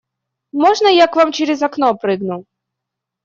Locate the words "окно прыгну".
1.67-2.39